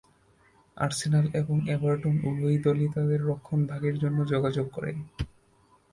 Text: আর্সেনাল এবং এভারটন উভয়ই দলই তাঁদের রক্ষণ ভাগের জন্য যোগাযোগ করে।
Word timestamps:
আর্সেনাল 0.77 1.25
এবং 1.33 1.57
এভারটন 1.67 2.15
উভয়ই 2.23 2.59
দলই 2.61 2.87
তাঁদের 2.95 3.21
রক্ষণ 3.25 3.59
ভাগের 3.65 3.95
জন্য 3.99 4.19
যোগাযোগ 4.25 4.67
করে। 4.69 4.91